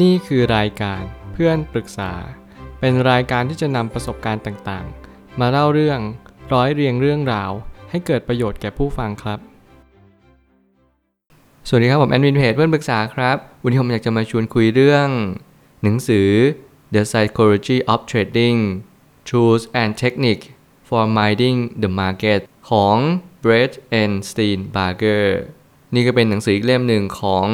[0.00, 2.12] นี่คือรายการเพื่อนปรึกษา
[2.80, 6.00] เป็นรายการที่จะนำประสบการณ์ต่างๆ มาเล่าเรื่อง
[6.52, 7.50] ร้อยเรียงเรื่องราว
[7.90, 9.38] ให้เกิดประโยชน์แก่ผู้ฟังครับ
[11.68, 15.08] สวัสดีครับผมแอนวินเพจเพื่อนปรึกษาครับ วันนี้ผมอยากจะมาชวนคุยเรื่อง
[15.82, 16.28] หนังสือ
[16.94, 18.58] The Psychology of Trading
[19.28, 20.44] Tools and Technique
[20.88, 22.40] for Minding the Market
[22.70, 22.96] ของ
[23.42, 25.26] Brett and Steenbarger
[25.94, 27.46] นี่ก็เป็นหนังสืออีกเล่มหนึ่งของ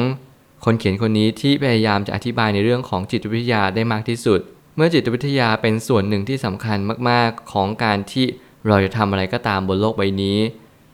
[0.65, 4.39] คนเขียนคนนี้ที่พยายามจะอธิบายในเรื่องของจิตวิทยาได้มากที่สุด
[4.75, 6.77] เมื่อจิตวิทยาเป็นส่วนหนึ่งที่สำคัญ
[7.09, 8.25] มากๆ ของการที่
[8.67, 10.37] เราจะทำอะไรก็ตามบนโลกใบนี้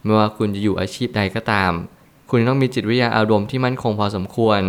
[0.04, 1.72] ไม่ว่าคุณจะอยู่อาชีพใดก็ตาม
[2.30, 4.62] คุณต้องมีจิตวิทยาอารมณ์ที่มั่นคงพอสมควร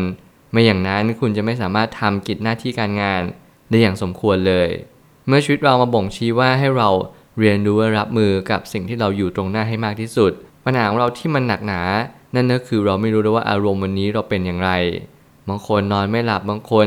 [0.52, 3.22] ไม่อย่างนั้นคุณจะไม่สามารถทำกิจหน้าที่การงาน
[3.70, 4.68] ได้อย่างสมควรเลย
[5.26, 6.88] เมื่อชีวิตเรามาบ่งชี้ว่าให้เรา
[7.38, 10.32] เรียนรู้รับมือกับสิ่งที่เราอยู่ตรงหน้าให้มากที่สุด
[10.64, 11.80] ปัญหาของเราที่มันหนักหนา
[12.36, 14.70] นั่นก็คือเราไม่รู้เลยว่าอารมณ์วันนี้เราเป็นอย่างไร
[15.48, 16.86] บางคนนอนไม่หลับบางคน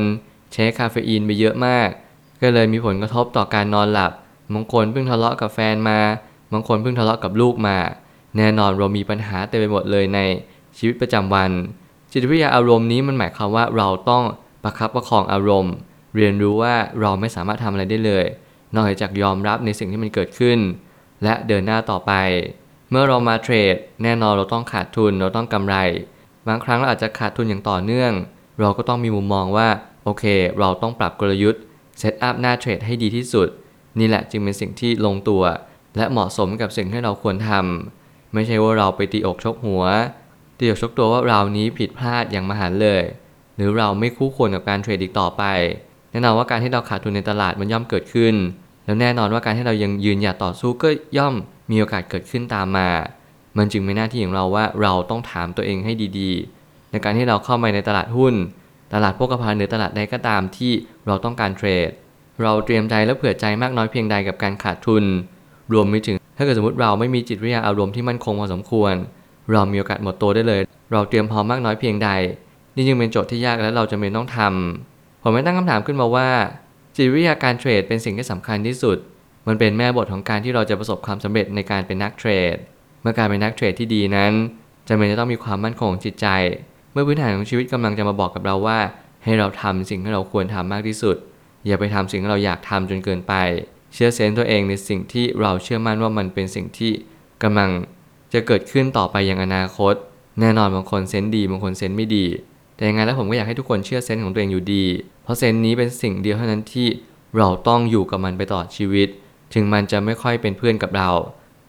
[0.53, 1.89] ใช้คาเฟอีนไปเยอะมาก
[2.41, 4.11] ก็เลยมีผลกระทบต่อการนอนหลับ
[4.53, 6.00] บางคนเพิ่งทะเลาะกับแฟนมา
[6.53, 7.78] บางคนเพิ่งทะเลาะกับลูกมา
[8.38, 10.19] แน่นอนเรามีปัญหาเต็มไปหมดเลยใน
[10.78, 11.52] ชีวิตประจำวัน
[12.11, 14.23] จิตวิทยาอารมณ์นี้มันหมายความว่าเราต้อง
[14.63, 15.73] ประคับประคองอารมณ์
[16.16, 18.25] เรียนรู้ว่าเราไม่สามารถทำอะไรได้เลย
[18.73, 20.58] นอกจากยอมรับในสิ่งที่มันเกิดขึ้น
[21.23, 22.11] และเดินหน้าต่อไป
[22.89, 25.75] เมื่อเรามาเทรด แน่นอนเราต้องขาดทุนเราต้องกำไร
[26.47, 28.11] บางครั้งเราอาจจะขาดทุนอย่างต่อเนื่อง
[28.59, 29.67] เราก็ต้องมีมุมมองว่า
[30.03, 30.23] โอเค
[30.59, 31.61] เราต้องปรับกลยุทธ์
[31.99, 33.47] เซตอัพหน้าเทรดให้ดีที่สุด
[33.99, 35.43] นี่แหละจึงเป็นสิ่งที่ลงตัว
[35.97, 39.83] และเหมาะสมกับสิ่งที่เราควรทำไม่ใช่ว่าเราไปตีอกชกหัว
[40.57, 43.03] ตีอกชกตัวว่าเรานี้ผิดพลาดอย่างมหันเลย
[43.55, 45.43] หรือเราไม่คู่ควรกับการเทรดอีกต่อไป
[46.11, 48.35] แน่นอนว่าการที่เราขาดทุนในตลาดมันย่อมเกิดขึ้น
[48.85, 51.35] แล้วแน่นอนว่าการที่เรายังยืนหยัดต่อสู้ก็ย่อม
[51.70, 52.89] มีโอกาสเกิดขึ้นตามมา
[53.58, 58.34] มันจึงเป็นหน้าที่ของเราว่าเราต้องถามตัวเองให้ดีๆ ในการที่เราเข้ามาในตลาดหุ้น
[58.94, 60.72] ตลาดพวกภัณฑ์หรือตลาดใดก็ตามที่
[61.08, 61.90] เราต้องการเทรด
[62.44, 65.03] เราเตรียมใจและเผื่อใจมากน้อยเพียงใดกับการขาดทุน
[65.73, 68.94] รวมไปถึง ถ้าเกิดสมมติเราไม่มีจิตวิทยาอารมณ์ที่มั่นคงพอสมควร
[69.52, 72.09] เรามีโอกาสหมดตัวได้เลย เราเตรียมพร้อมมากน้อยเพียงใด
[72.75, 76.29] นี่จึงเป็นโจทย์ที่ยากและเราจะเป็นต้องทำผมไม่ตั้งคำถามขึ้นมาว่า
[76.96, 78.97] จิตวิทยาการเทรดเป็นสิ่งที่สำคัญที่สุด
[79.49, 82.55] มันเป็นแม่บทของการที่เราจะประสบความสำเร็จในการเป็นนักเทรด
[83.01, 84.31] เมื่อการเป็นนักเทรดที่ดีนั้น
[84.87, 86.27] จำเป็นจะต้องมีความมั่นคงของจิตใจ
[86.91, 88.79] เมื่อพื้นฐานของชีวิตกำลังจะมาบอกกับเราว่า
[89.23, 91.15] ให้เราทำสิ่งที่เราควรทำมากที่สุด
[91.67, 93.33] อย่าไปทำสิ่งที่เราอยากทำจนเกินไป
[93.93, 96.91] เชื่อเซนตัวเองในสิ่งที่เราเชื่อมั่นว่ามันเป็นสิ่งที่
[97.43, 97.69] กำลัง
[98.33, 99.93] จะเกิดขึ้นต่อไปอย่างอนาคต
[100.39, 102.25] แน่นอนบางคนเซนดีบางคนเซนไม่ดี
[102.75, 104.85] แต่ยังไงแล้วผมก็อยากให้ทุกคนเชื่อเซนของตัวเองอยู่ดี
[105.23, 106.87] เพราะเซนนี้เป็นสิ่งเดียวเท่านั้นที่
[107.37, 109.07] เราต้องอยู่กับมันไปตลอดชีวิต
[109.53, 111.09] ถึงมันจะไม่ค่อยเป็นเพื่อนกับเรา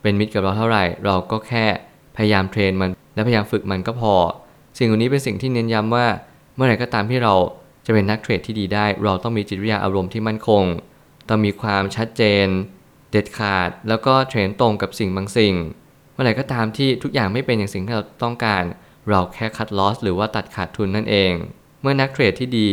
[0.02, 1.64] เป็นมิตรกับเราเท่าไหร่ เราก็แค่
[2.16, 4.14] พยายามเทรนมัน และพยายามฝึกมันก็พอ
[4.78, 6.06] สิ่งเหล่านี้เป็นสิ่งที่เน้นย้ำว่า
[6.54, 7.34] เมื่อไหร่ก็ตามที่เรา
[7.86, 10.64] จะเป็นนักเทรดที่ดีได้ เราต้องมีจิตวิทยาอารมณ์ที่มั่นคง
[11.28, 12.46] ต้องมีความชัดเจน
[13.10, 15.54] เด็ดขาด แล้วก็เทรนตรงกับสิ่งบางสิ่ง
[16.12, 18.62] เมื่อไหร่ก็ตามที่ทุกอย่างไม่เป็นอย่างสิ่งที่เราต้องการ
[19.08, 21.32] เราแค่คัดลอสหรือว่าตัดขาดทุนนั่นเอง
[21.80, 22.70] เมื่อนักเทรดที่ดี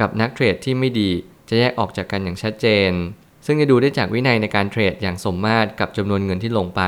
[0.00, 1.10] กับนักเทรดที่ไม่ดี
[1.48, 2.90] จะแยกออกจากกันอย่างชัดเจน
[3.46, 6.82] ซึ่งจะดูได้จากวินัยในการเทรดอย่างสมมาตรกับจำนวนเงินที่ลงไป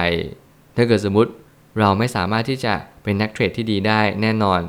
[0.77, 1.31] ถ้าเกิดสมมติ
[1.79, 4.61] เราไม่สามารถที่จะเป็นนักเทรดที่ดีได้แน่นอน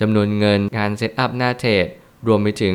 [0.00, 1.86] จำนวนเงินการเซตอัพหน้าเทรด
[2.26, 2.74] รวมไปถึง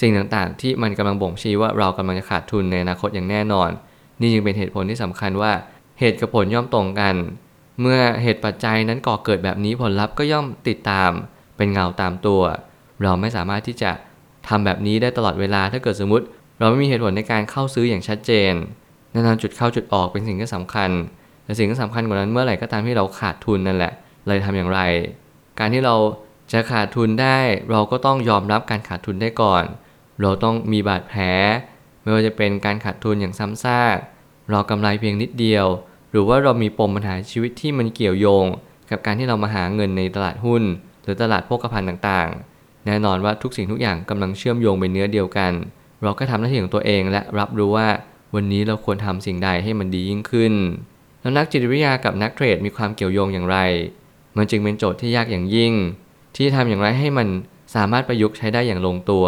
[0.00, 3.70] สิ่งต่างๆ ที่มันกำลังบ่งชี้ว่าเรากำลังจะขาดทุนในอนาคตอย่างแน่นอน
[4.20, 5.52] นี่จึงเป็นเหตุผลที่สำคัญว่า
[6.00, 7.14] เหตุกับผลย่อมตรงกัน
[7.80, 11.10] เมื่อเหตุปัจจัยนั้นก่อเกิดแบบนี้ผลลัพธ์ก็ย่อมติดตาม
[11.56, 12.40] เป็นเงาตามตัว
[13.02, 13.90] เราไม่สามารถที่จะ
[14.48, 16.24] ทำแบบนี้ได้ตลอดเวลาถ้าเกิดสมมติ
[16.58, 18.52] เราไม่มีเหตุผลในการเข้าซื้ออย่างชัดเจน
[19.12, 20.90] แน่นอนจุดเข้าจุดออกเป็นสิ่งที่สำคัญ
[21.44, 23.92] แต่สิ่งที่สำคัญกว่านั้นเมื่อไหร่ก็ตามที่เราขาดทุนนั่นแหละ
[24.26, 24.80] เราจะทำอย่างไร
[25.58, 25.96] การที่เรา
[26.52, 27.38] จะขาดทุนได้
[27.70, 29.64] เราก็ต้องยอมรับการขาดทุนได้ก่อน
[30.22, 31.22] เราต้องมีบาดแผล
[32.02, 33.96] ไม่ว่าจะเป็นการขาดทุนอย่างซ้ำซาก
[34.50, 35.66] เรากำไรเพียงนิดเดียว
[36.10, 38.46] หรือว่าเรามีปมปัญหาชีวิตที่มันเกี่ยวโยง
[38.90, 40.62] กับการที่เรามาหาเงินในตลาดหุ้น
[41.02, 45.52] หรือตลาดโภคภัณฑ์ต่างๆ แน่นอนว่าทุกสิ่งทุกอย่างกำลังเชื่อมโยงเป็นเนื้อเดียวกัน
[46.04, 47.88] เราก็ทำหน้าที่ของตัวเองและรับรู้ว่า
[48.34, 50.54] วันนี้เราควรทำสิ่งใดให้มันดียิ่งขึ้น
[51.20, 53.58] แล้วนักจิตวิทยากับนักเทรดมีความเกี่ยวโยงอย่างไร
[54.36, 55.72] มันจึงเป็นโจทย์ที่ยากอย่างยิ่ง
[56.36, 57.28] ที่ทำอย่างไรให้มัน
[57.74, 59.26] สามารถประยุกต์ใช้ได้อย่างลงตัว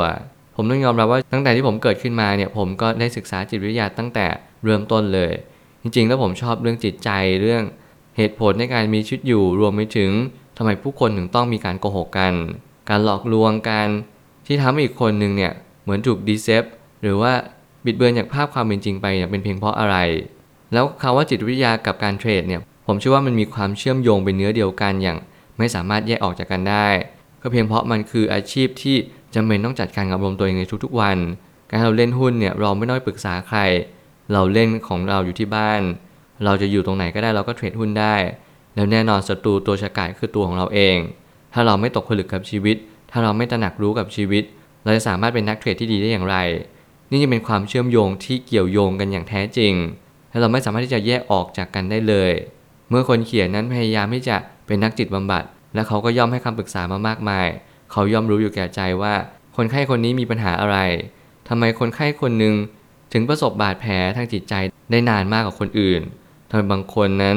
[0.57, 4.27] ผมต้องยอมรับว่าตั้งแต่ที่ผมเกิดขึ้นมาเนี่ยผมก็ได้ศึกษาจิตวิทยาตั้งแต่
[4.65, 5.33] เริ่มต้นเลย
[5.83, 7.11] จริงๆ แล้วผมชอบเรื่องจิตใจ
[7.43, 7.63] เรื่อง
[8.17, 10.11] เหตุผลในการมีชีวิตอยู่รวมไปถึง
[10.57, 12.35] ทำไมผู้คนถึงต้องมีการโกหกกัน
[12.89, 13.89] การหลอกลวงกัน
[14.47, 15.53] ที่ทำให้อีกคนหนึ่งเนี่ย
[15.87, 16.65] เหมือนถูกดีเซฟ
[17.03, 17.33] หรือว่า
[17.85, 19.97] บิดเบือนจากภาพความเป็นจริงไปเนี่ยเป็นเพียงเพราะอะไร
[20.73, 25.19] แล้วคำว่าจิตวิทยากับการเทรดเนี่ยผมเชื่อว่ามันมีความเชื่อมโยงเป็นเนื้อเดียวกันอย่าง
[25.59, 26.87] ไม่สามารถแยกออกจากกันได้
[27.43, 28.97] ก็เพียงเพราะมันคืออาชีพที่
[29.35, 31.19] จำเป็นต้องจัดการกับอารมณ์ตัวเองในทุกๆวัน
[31.71, 33.61] การเราเล่นหุ้นเนี่ยเราไม่ต้องปรึกษาใคร
[34.33, 35.81] เราเล่นของเราอยู่ที่บ้าน
[36.45, 38.15] เราจะอยู่ตรงไหนก็ได้เราก็เทรดหุ้นได้
[38.75, 40.97] แล้วแน่นอนศัตรูตัวฉกาจคือตัวของเราเอง
[41.53, 42.77] ถ้าเราไม่ตกผลึกกับชีวิต
[43.11, 44.45] ถ้าเราไม่ตระหนักรู้กับชีวิต
[44.87, 46.37] เราจะสามารถเป็นนักเทรดที่ดีได้อย่างไร
[47.11, 49.75] นี่จะเป็นความเชื่อมโยงที่เกี่ยวโยงกันอย่างแท้จริง
[50.31, 52.33] และเราไม่สามารถที่จะแยกออกจากกันได้เลย
[52.91, 54.37] เมื่อคนเขียนนั้นพยายามที่จะ
[54.67, 55.45] เป็นนักจิตบำบัด
[55.75, 57.47] และเขาก็ย่อมให้คำปรึกษามามากมาย
[57.91, 59.15] เขาย่อมรู้อยู่แก่ใจว่า
[59.57, 60.79] คนไข้คนนี้มีปัญหาอะไร
[61.49, 62.55] ทำไมคนไข้คนหนึ่ง
[63.13, 64.55] ถึงประสบบาดแผลทางจิตใจ
[64.91, 66.01] ได้นานมากกว่าคนอื่น
[66.49, 67.37] ทำไมบางคนนั้น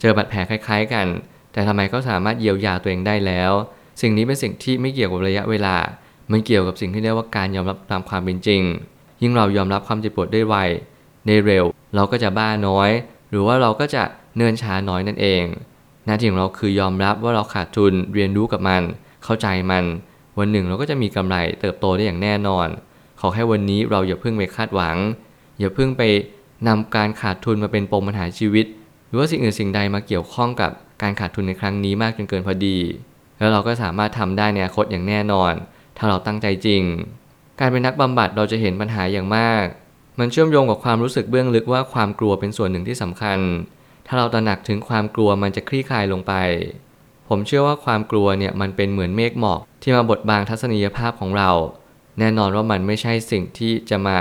[0.00, 1.06] เจอบาดแผลคล้าย ๆ กัน
[1.52, 3.52] แต่ทำไมก็สามารถเยียวยาตัวเองได้แล้ว
[4.00, 5.76] สิ่งนี้เป็นสิ่งที่ไม่เกี่ยวกับระยะเวลา
[6.30, 8.62] มันเกี่ยวกับสิ่งที่เรียกว่าการยอมรับตามความเป็นจริง
[9.22, 10.56] ยิ่งเรายอมรับความเจ็บปวดได้ไว
[11.26, 12.90] ได้เร็ว เราก็จะบ้าน้อย
[13.30, 14.02] หรือว่าเราก็จะ
[14.36, 15.44] เนินช้าน้อยนั่นเอง
[16.06, 18.82] หน้าที่ของเราคือยอมรับว่าเราขาดทุนเรียนรู้กับมัน
[19.24, 19.84] เข้าใจมัน
[20.38, 22.68] วันหนึ่งเราก็จะมีกำไรเติบโตได้อย่างแน่นอน
[23.20, 24.96] ขอแค่วันนี้เราอย่าเพิ่งไปคาดหวัง
[25.58, 26.02] อย่าเพิ่งไป
[26.68, 28.66] นำการขาดทุนมาเป็นปมปัญหาชีวิต
[29.08, 30.70] หรือว่าสิ่งอื่นสิ่งใดมาเกี่ยวข้องกับ
[31.02, 32.78] การขาดทุนในครั้งนี้มากจนเกินพอดี
[33.38, 35.52] แล้วเราก็สามารถทำได้ในอนาคตอย่างแน่นอน
[36.02, 36.82] ถ้าเราตั้งใจจริง
[37.60, 39.64] การเป็นนักบำบัดเราจะเห็นปัญหาอย่างมาก
[40.18, 43.38] มันเชื่อมโยงกับความรู้สึกเบื้องลึกว่าความกลัวเป็นส่วนหนึ่งที่สำคัญ
[44.06, 46.32] ถ้าเราตระหนักถึงความกลัวมันจะคลี่คลายลงไป
[47.28, 51.50] ผมเชื่อว่าความกลัวเนี่ยมันเป็นเหมือนเมฆหมอกที่มาบดบังทัศนียภาพของเรา
[52.18, 54.16] แน่นอนว่ามันไม่ใช่สิ่งที่จะมา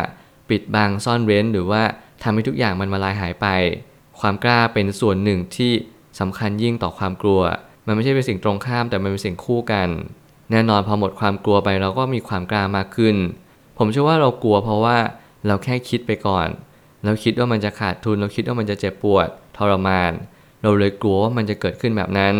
[0.50, 1.84] ปิดบังซ่อนเร้นหรือว่า
[2.24, 3.48] ทำให้ทุกอย่างมันมาลายหายไป
[4.20, 5.72] ความกล้าเป็นส่วนหนึ่งที่
[6.20, 7.42] สำคัญยิ่งต่อความกลัว
[7.86, 9.90] มันไม่ใช่เป็นสิ่งตรงข้ามแต่มันเป็นสิ่งคู่กัน
[10.52, 13.16] แน่นอนพอหมดความกลัวไปเราก็มีความกล้ามากขึ้น
[13.78, 14.98] ผมเชื่อว่าเรากลัวเพราะว่า
[15.48, 16.48] เราแค่คิดไปก่อน
[17.06, 20.12] เราคิดว่ามันจะขาดทุน เราคิดว่ามันจะเจ็บปวดทรมาน
[20.62, 22.36] เราเลยกลัวว่ามันจะเกิดขึ้นแบบนั้น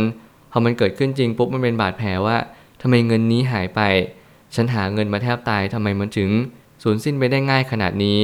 [0.52, 2.38] พอมันเกิดขึ้นจริงปุ๊บมันเป็นบาดแผลว่า
[2.82, 3.82] ทำไมเงินนี้หายไป
[4.56, 6.30] ฉันหาเงินมาแทบตายทำไมมันถึง
[6.84, 8.20] สูญสิ้นไปได้ง่ายขนาดนี้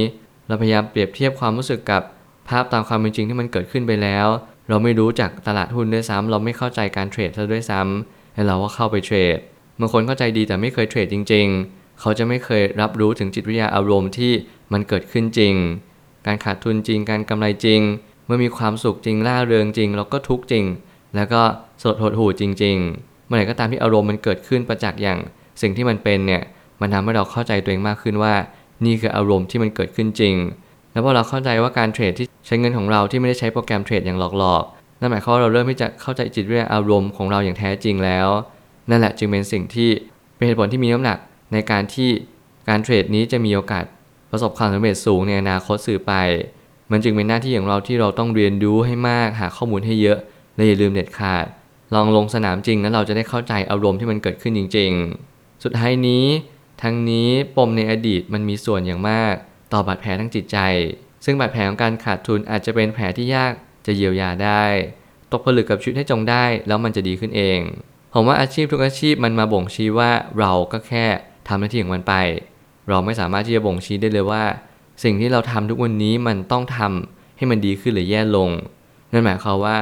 [0.46, 2.02] เราพยายามเปรียบเทียบความรู้สึกกับ
[2.48, 4.26] ภาพตามความเป็นจริงที่มันเกิดขึ้นไปแล้ว
[4.68, 9.38] เราไม่รู้จักตลาดหุ้นด้วยซ้ำเราไม่เข้าใจการเทรดซะด้วยซ้ำแล้วเราก็เข้าไปเทรด
[9.80, 14.32] บางคนเข้าใจดีแต่ไม่เคยเทรดจริง ๆ เขาจะไม่เคยรับรู้ถึงจิตวิทยาอารมณ์ที่
[14.72, 15.54] มันเกิดขึ้นจริง
[16.26, 17.80] การขาดทุนจริง การกำไรจริง
[18.26, 20.64] เมื่อมีความสุขจริงล่าเริงจริงเราก็ทุกข์จริง
[21.16, 21.42] แล้วก็
[21.82, 25.18] สดหดหู่จริง ๆ เมื่อไหร่ก็ตามที่อารมณ์มันเกิดขึ้นประจักษ์อย่าง
[25.62, 26.42] สิ่งที่มันเป็นเนี่ย
[26.80, 28.34] มันทำให้เราเข้าใจตัวเองมากขึ้นว่า
[28.84, 30.34] นี่คืออารมณ์ที่มันเกิดขึ้นจริง
[30.92, 38.28] แล้วพอเราเข้าใจว่าการเทรดที่ใช้เงินของเราที่ไม่ได้ใช้โปรแกรมเทรดอย่างหลอกๆนั่นหมายความว่าเราเริ่มที่จะเข้าใจจิตวิทยาอารมณ์ของเราอย่างแท้จริงแล้ว
[38.90, 39.90] นั่นแหละจึงเป็นสิ่งที่
[40.36, 41.18] เป็นเหตุผลที่มีน้ำหนัก
[41.52, 42.10] ในการที่
[42.68, 43.84] การเทรดนี้จะมีโอกาส
[44.30, 46.12] ประสบความสำเร็จสูงในอนาคตสื่อไป
[46.90, 50.18] มันจึงเป็นหน้าที่ของเราที่เราต้องเรียนรู้ให้มากหาข้อมูลให้เยอะ
[50.56, 51.46] และอย่าลืมเด็ดขาด
[51.94, 54.92] ลองลงสนามจริงแล้วเราจะได้เข้าใจอารมณ์ที่มันเกิดขึ้นจริง
[55.28, 56.24] ๆ สุดท้ายนี้
[56.82, 59.34] ทั้งนี้ปมในอดีตมันมีส่วนอย่างมาก
[59.72, 60.58] ต่อบาดแผลทั้งจิตใจ
[61.24, 63.52] ซึ่งบาดแผลของการขาดทุนอาจจะเป็นแผลที่ยาก
[63.86, 64.64] จะเยียวยาได้
[65.32, 67.60] ตกผลึกกับชีวิตให้จงได้ แล้วมันจะดีขึ้นเอง
[68.18, 71.06] ผมว่าอาชีพทุกอาชีพมันมาบ่งชี้ว่าเราก็แค่
[71.48, 72.14] ทำหน้าที่ของมันไป
[72.88, 74.44] เราไม่สามารถที่จะบ่งชี้ได้เลยว่า
[75.04, 78.50] สิ่งที่เราทำทุกวันนี้มันต้องทำให้มันดีขึ้นหรือแย่ลง
[79.12, 79.76] นั่นหมายความว่า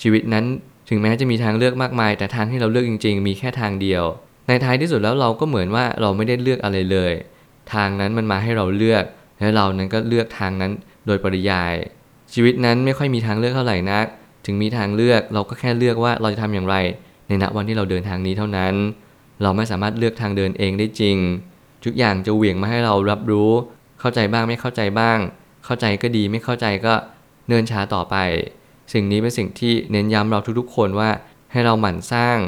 [0.00, 0.44] ชีวิตนั้น
[0.88, 4.04] ถึงแม้จะมีทางเลือกมากมาย แต่ทางที่เราเลือกจริง ๆ มีแค่ทางเดียว
[4.48, 7.12] ในท้ายที่สุดแล้วเราก็เหมือนว่าเราไม่ได้เลือกอะไรเลย
[7.74, 9.04] ทางนั้นมันมาให้เราเลือก
[9.40, 10.72] และเรานั้นก็เลือกทางนั้น
[11.06, 11.74] โดยปริยาย
[12.32, 14.06] ชีวิตนั้นไม่ค่อยมีทางเลือกเท่าไหร่นัก
[14.46, 16.76] ถึงมีทางเลือกเราก็แค่เลือกว่าเราจะทำอย่างไร
[17.42, 18.74] ณวันที่เราเดินทางนี้เท่านั้น
[19.42, 21.16] เราไม่สามารถเลือกทางเดินเองได้จริง
[21.84, 23.50] ทุกอย่างจะเหวี่ยงมาให้เรารับรู้
[24.00, 25.18] เข้าใจบ้างไม่เข้าใจบ้าง
[25.64, 26.94] เข้าใจก็ดีไม่เข้าใจก็
[27.48, 28.16] เนินช้าต่อไป
[28.92, 31.10] สิ่งนี้เป็นสิ่งที่เน้นย้ำเราทุกๆ คนว่า
[31.52, 32.38] ให้เราหมั่นสร้าง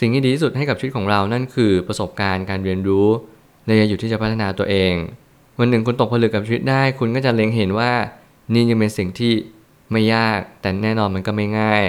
[0.00, 3.08] สิ่งที่ดีที่สุดให้กับชีวิตของเรานั่นคือประสบการณ์การเรียนรู้
[3.64, 4.94] เลยอยู่ที่จะพัฒนาตัวเอง
[5.58, 7.92] วันหนึ่งคุณตกผลึกกับชีวิตได้ คุณก็จะเล็งเห็นว่า
[8.52, 9.32] นี่ยังเป็นสิ่งที่
[9.92, 11.84] ไม่ยากแต่แน่นอนมันก็ไม่ง่าย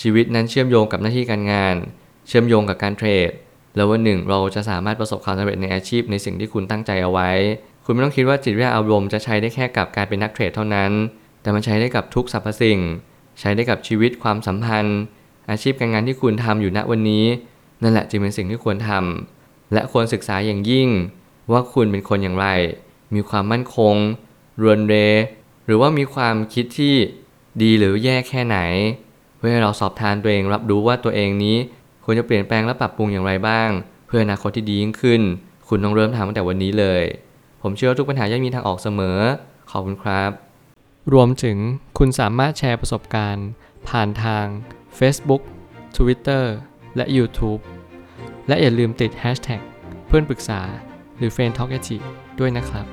[0.00, 1.76] ชีวิตนั้นเชื่อมโยงกับหน้าที่การงาน
[2.28, 3.30] เชื่อมโยงกับการเทรด
[3.76, 7.30] แล้ววันหนึ่งเราจะสามารถประสบความสำเร็จในอาชีพในสิ่งที่คุณตั้งใจเอาไว้
[7.84, 10.92] คุณไม่ต้องคิดว่าจิตวิทยาอารมณ์จะใช้ได้แค่กับการเป็นนักเทรดเท่านั้น
[11.42, 12.78] แต่มันใช้ได้กับทุกสรรพสิ่ง
[13.40, 15.00] ใช้ได้กับชีวิตความสัมพันธ์
[15.50, 17.24] อาชีพการงานที่คุณทำอยู่ณวันนี้
[17.82, 20.88] นั่นแหละจึงเป็นสิ่งที่ควรทำและควรศึกษาอย่างยิ่ง
[21.52, 22.46] ว่าคุณเป็นคนอย่างไร
[23.14, 23.94] มีความมั่นคง
[24.62, 24.94] รวนเร
[25.66, 26.94] หรือว่ามีความคิดที่
[27.62, 28.58] ดีหรือแย่แค่ไหน
[29.46, 31.56] พื่อให้เราสอบทานตัวเองรับรู้ว่าตัวเองนี้
[32.04, 33.68] ควรจะเปลี่ยนแปลงและปรับปรุงอย่างไรบ้าง
[34.06, 35.22] เพื่ออนาคตที่ดียิ่งขึ้น
[35.68, 37.02] คุณต้องเริ่มทำตั้งแต่วันนี้เลย
[37.62, 39.18] ผมเชื่อว่าทุกปัญหาย่อมมีทางออกเสมอ
[39.70, 40.30] ขอบคุณครับ
[41.12, 41.58] รวมถึง
[41.98, 43.46] คุณสามารถแชร์ประสบการณ์
[43.88, 44.46] ผ่านทาง
[44.98, 45.42] Facebook
[45.96, 46.44] Twitter
[46.96, 47.60] และ YouTube
[48.48, 49.60] และอย่าลืมติด Hashtag
[50.06, 50.60] เพื่อนปรึกษา
[51.16, 51.70] หรือ Friend Talk
[52.38, 52.86] ด้วยนะครับ